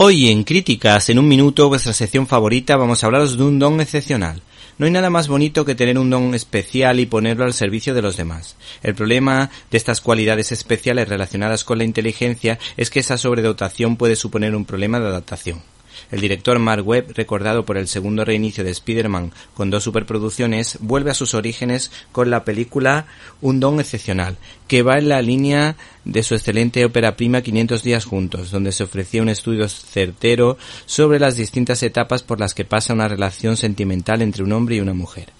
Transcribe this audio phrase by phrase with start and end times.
[0.00, 3.80] Hoy en Críticas, en un minuto, vuestra sección favorita, vamos a hablaros de un don
[3.80, 4.40] excepcional.
[4.78, 8.02] No hay nada más bonito que tener un don especial y ponerlo al servicio de
[8.02, 8.54] los demás.
[8.84, 14.14] El problema de estas cualidades especiales relacionadas con la inteligencia es que esa sobredotación puede
[14.14, 15.62] suponer un problema de adaptación.
[16.10, 21.10] El director Mark Webb, recordado por el segundo reinicio de Spider-Man con dos superproducciones, vuelve
[21.10, 23.06] a sus orígenes con la película
[23.40, 28.04] Un don excepcional, que va en la línea de su excelente ópera prima 500 días
[28.04, 32.94] juntos, donde se ofrecía un estudio certero sobre las distintas etapas por las que pasa
[32.94, 35.32] una relación sentimental entre un hombre y una mujer.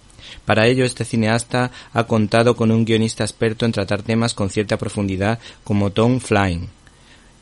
[0.45, 4.79] Para ello, este cineasta ha contado con un guionista experto en tratar temas con cierta
[4.79, 6.69] profundidad como Tom Flying,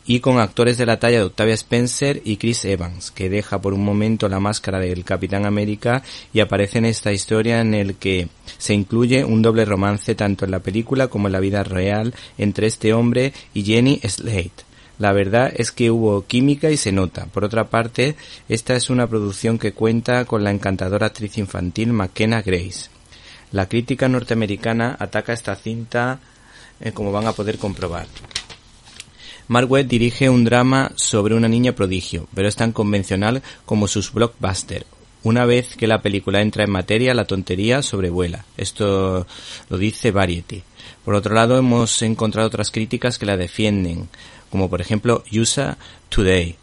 [0.06, 3.74] y con actores de la talla de Octavia Spencer y Chris Evans, que deja por
[3.74, 8.28] un momento la máscara del Capitán América y aparece en esta historia en el que
[8.58, 12.68] se incluye un doble romance tanto en la película como en la vida real entre
[12.68, 14.64] este hombre y Jenny Slate.
[14.98, 17.26] La verdad es que hubo química y se nota.
[17.26, 18.16] Por otra parte,
[18.48, 22.88] esta es una producción que cuenta con la encantadora actriz infantil McKenna Grace.
[23.52, 26.18] La crítica norteamericana ataca esta cinta
[26.80, 28.06] eh, como van a poder comprobar.
[29.48, 34.86] Mark dirige un drama sobre una niña prodigio, pero es tan convencional como sus blockbusters.
[35.22, 38.44] Una vez que la película entra en materia, la tontería sobrevuela.
[38.56, 39.26] Esto
[39.68, 40.62] lo dice Variety.
[41.04, 44.08] Por otro lado, hemos encontrado otras críticas que la defienden,
[44.50, 46.56] como por ejemplo USA Today,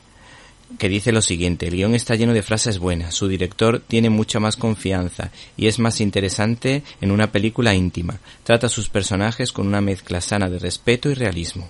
[0.78, 4.40] que dice lo siguiente, el guion está lleno de frases buenas, su director tiene mucha
[4.40, 9.68] más confianza y es más interesante en una película íntima, trata a sus personajes con
[9.68, 11.70] una mezcla sana de respeto y realismo.